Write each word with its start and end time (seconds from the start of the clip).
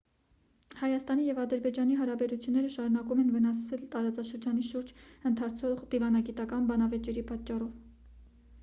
հայաստանի 0.77 1.25
և 1.27 1.41
ադրբեջանի 1.43 1.97
հարաբերությունները 1.99 2.71
շարունակվում 2.77 3.21
են 3.25 3.29
վնասվել 3.35 3.85
տարածաշրջանի 3.97 4.67
շուրջ 4.71 4.91
ընթացող 5.33 5.87
դիվանագիտական 5.95 6.69
բանավեճերի 6.73 7.29
պատճառով 7.31 7.81